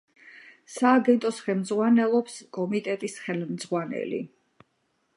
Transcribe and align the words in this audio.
სააგენტოს 0.75 1.41
ხელმძღვანელობს 1.49 2.39
კომიტეტის 2.59 3.21
ხელმძღვანელი. 3.27 4.27